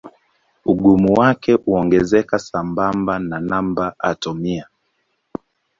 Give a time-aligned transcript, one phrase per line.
[0.65, 4.67] Ugumu wake huongezeka sambamba na namba atomia.